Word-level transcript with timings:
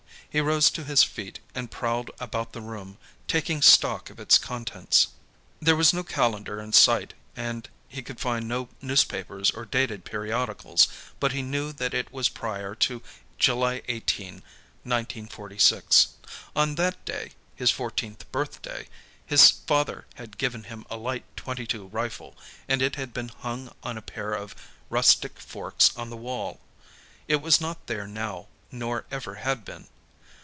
He 0.29 0.39
rose 0.39 0.69
to 0.71 0.85
his 0.85 1.03
feet 1.03 1.41
and 1.53 1.69
prowled 1.69 2.09
about 2.17 2.53
the 2.53 2.61
room, 2.61 2.97
taking 3.27 3.61
stock 3.61 4.09
of 4.09 4.17
its 4.17 4.37
contents. 4.37 5.07
There 5.61 5.75
was 5.75 5.91
no 5.91 6.03
calendar 6.05 6.61
in 6.61 6.71
sight, 6.71 7.13
and 7.35 7.67
he 7.89 8.01
could 8.01 8.17
find 8.17 8.47
no 8.47 8.69
newspapers 8.81 9.51
or 9.51 9.65
dated 9.65 10.05
periodicals, 10.05 10.87
but 11.19 11.33
he 11.33 11.41
knew 11.41 11.73
that 11.73 11.93
it 11.93 12.13
was 12.13 12.29
prior 12.29 12.75
to 12.75 13.01
July 13.37 13.81
18, 13.89 14.35
1946. 14.85 16.13
On 16.55 16.75
that 16.75 17.03
day, 17.03 17.31
his 17.53 17.69
fourteenth 17.71 18.31
birthday, 18.31 18.87
his 19.25 19.49
father 19.51 20.05
had 20.15 20.37
given 20.37 20.63
him 20.63 20.85
a 20.89 20.95
light 20.95 21.25
.22 21.35 21.91
rifle, 21.93 22.37
and 22.69 22.81
it 22.81 22.95
had 22.95 23.13
been 23.13 23.27
hung 23.27 23.75
on 23.83 23.97
a 23.97 24.01
pair 24.01 24.31
of 24.33 24.55
rustic 24.89 25.41
forks 25.41 25.91
on 25.97 26.09
the 26.09 26.15
wall. 26.15 26.61
It 27.27 27.41
was 27.41 27.59
not 27.59 27.87
there 27.87 28.07
now, 28.07 28.47
nor 28.71 29.03
ever 29.11 29.35
had 29.35 29.65
been. 29.65 29.87